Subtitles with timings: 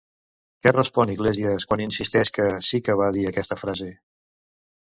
[0.65, 3.93] Què respon Iglesias quan insisteix que sí que va dir aquesta frase?